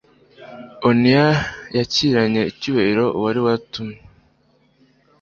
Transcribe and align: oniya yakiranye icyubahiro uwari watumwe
oniya 0.87 1.27
yakiranye 1.77 2.41
icyubahiro 2.51 3.05
uwari 3.17 3.39
watumwe 3.45 3.97